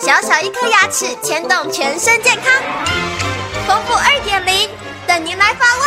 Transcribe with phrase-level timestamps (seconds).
[0.00, 2.62] 小小一颗牙齿牵动全身健康，
[3.66, 4.70] 丰富二点零
[5.04, 5.86] 等您来发问。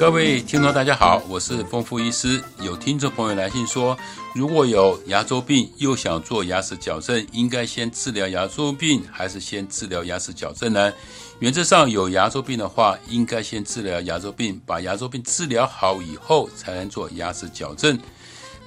[0.00, 2.42] 各位听众，大家好，我是丰富医师。
[2.62, 3.94] 有听众朋友来信说，
[4.34, 10.90] 如果有牙周病又想做牙齿矫正，应该先治疗牙周病还是先治疗牙齿矫正呢？
[11.40, 17.98] 原则上，有牙周病的话，应该先治疗牙周病，把牙周病治疗好以后，才能做牙齿矫正。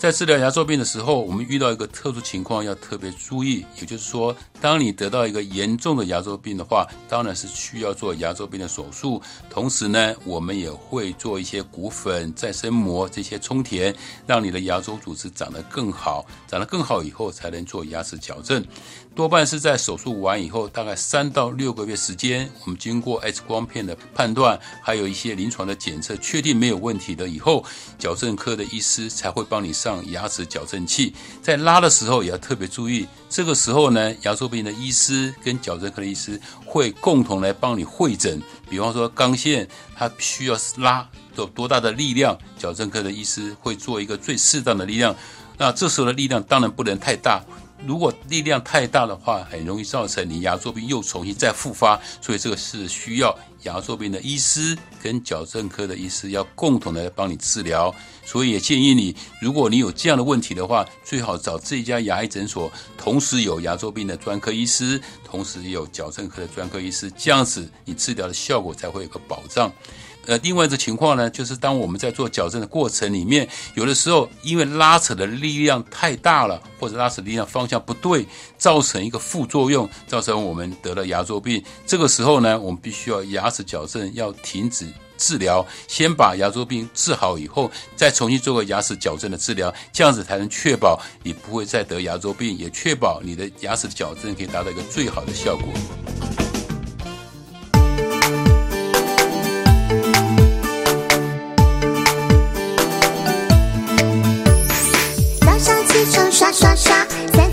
[0.03, 9.21] 在治疗牙周病的时候，我们遇到一个特殊情况要特别注意，也就是说，当你得到一个严重的牙周病的话，当然是需要做牙周病的手术。
[9.49, 13.95] 同时呢，我们也会做一些骨粉、再生膜这些充填，
[14.27, 18.61] 让你的牙周组织长得更好，长得更好以后才能做牙齿矫正。
[19.15, 27.63] 多半是在手术完以后，大概三到六个月时间，我们经过 X 光片的判断，还有一些临床的检测，确定没有问题的以后，
[27.97, 31.13] 矫正科的医师才会帮你上牙齿矫正器。
[31.41, 38.41] 在拉的时候也要特别注意，这个时候呢，牙周病的医师跟矫正科的医师会共同来帮你会诊。
[38.69, 45.15] 比方说钢线它需要拉有多大的力量，矫正科的医师会做一个最适当的力量。
[45.57, 47.43] 那这时候的力量当然不能太大。
[47.85, 57.93] 如果力量太大的话，很容易造成你牙周病又重新再复发，所以这个是需要牙周病的医师跟矫正科的医师要共同的帮你治疗。
[58.25, 69.69] 所以也建议你，如果你有这样的问题的话，最好找这家牙医诊所，同时有牙周病的专科医师，同时也有矫正科的专科医师，这样子你治疗的效果才会有个保障。
[70.25, 78.25] 呃，另外一个情况呢，就是当我们在做矫正的过程里面，有的时候因为拉扯的力量太大了，或者拉扯力量方向要不对，
[78.57, 81.61] 造成一个副作用，造成我们得了牙周病。
[81.87, 95.67] 这个时候呢，我们必须要牙齿矫正，要停止治疗，先把牙周病治好以后，再重新做个牙齿矫正的治疗，这样子才能确保你不会再得牙周病，也确保你的牙齿矫正可以达到一个最好的效果。
[106.31, 107.51] 刷刷刷，三餐饭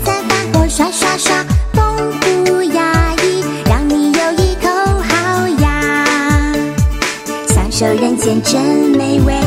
[0.73, 2.13] 刷刷刷，丰
[2.45, 4.69] 富牙医，让你有一口
[5.03, 6.05] 好牙，
[7.49, 8.61] 享受人间真
[8.97, 9.40] 美味。